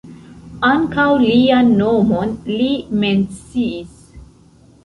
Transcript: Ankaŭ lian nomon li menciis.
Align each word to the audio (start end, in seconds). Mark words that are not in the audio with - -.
Ankaŭ 0.69 1.03
lian 1.25 1.69
nomon 1.81 2.33
li 2.55 2.73
menciis. 3.05 4.03